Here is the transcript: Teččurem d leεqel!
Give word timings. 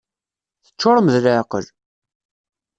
Teččurem 0.65 1.07
d 1.13 1.17
leεqel! 1.23 1.65